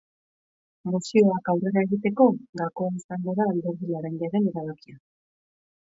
[0.93, 2.27] Mozioak aurrera egiteko,
[2.63, 4.99] gakoa izango da alderdi laranjaren erabakia.